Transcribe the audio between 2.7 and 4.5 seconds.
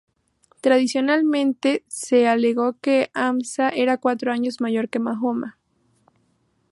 que Hamza era cuatro